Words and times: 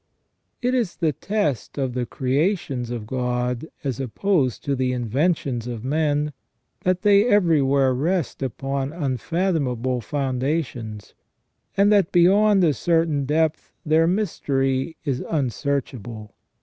It 0.63 0.73
is 0.73 0.95
the 0.95 1.11
test 1.13 1.77
of 1.77 1.93
the 1.93 2.07
creations 2.07 2.89
of 2.89 3.05
God, 3.05 3.67
as 3.83 3.99
opposed 3.99 4.63
to 4.63 4.75
the 4.75 4.93
inventions 4.93 5.67
of 5.67 5.83
men, 5.85 6.33
that 6.83 7.03
they 7.03 7.27
everywhere 7.27 7.93
rest 7.93 8.41
upon 8.41 8.93
unfathomable 8.93 10.01
foundations, 10.01 11.13
and 11.77 11.91
that 11.91 12.11
beyond 12.11 12.63
a 12.63 12.73
certain 12.73 13.25
depth 13.25 13.73
their 13.85 14.07
mystery 14.07 14.97
is 15.05 15.23
unsearchable. 15.29 16.33